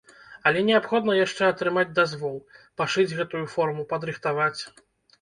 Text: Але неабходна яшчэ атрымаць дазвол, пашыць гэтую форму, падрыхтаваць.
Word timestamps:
Але 0.51 0.63
неабходна 0.69 1.17
яшчэ 1.17 1.43
атрымаць 1.53 1.93
дазвол, 2.01 2.41
пашыць 2.83 3.09
гэтую 3.19 3.45
форму, 3.55 3.89
падрыхтаваць. 3.97 4.57